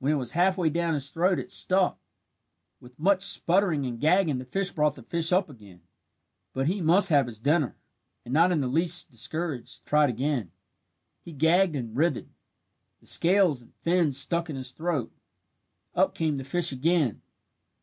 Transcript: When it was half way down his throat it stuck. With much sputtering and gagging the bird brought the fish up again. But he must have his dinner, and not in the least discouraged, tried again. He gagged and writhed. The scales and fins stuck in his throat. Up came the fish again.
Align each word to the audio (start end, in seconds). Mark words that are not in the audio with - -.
When 0.00 0.12
it 0.12 0.16
was 0.16 0.32
half 0.32 0.58
way 0.58 0.68
down 0.68 0.92
his 0.92 1.08
throat 1.08 1.38
it 1.38 1.50
stuck. 1.50 1.98
With 2.78 2.98
much 2.98 3.22
sputtering 3.22 3.86
and 3.86 3.98
gagging 3.98 4.36
the 4.36 4.44
bird 4.44 4.70
brought 4.74 4.96
the 4.96 5.02
fish 5.02 5.32
up 5.32 5.48
again. 5.48 5.80
But 6.52 6.66
he 6.66 6.82
must 6.82 7.08
have 7.08 7.24
his 7.24 7.40
dinner, 7.40 7.74
and 8.22 8.34
not 8.34 8.52
in 8.52 8.60
the 8.60 8.66
least 8.66 9.10
discouraged, 9.10 9.86
tried 9.86 10.10
again. 10.10 10.50
He 11.22 11.32
gagged 11.32 11.74
and 11.74 11.96
writhed. 11.96 12.28
The 13.00 13.06
scales 13.06 13.62
and 13.62 13.72
fins 13.80 14.18
stuck 14.18 14.50
in 14.50 14.56
his 14.56 14.72
throat. 14.72 15.10
Up 15.94 16.14
came 16.14 16.36
the 16.36 16.44
fish 16.44 16.70
again. 16.70 17.22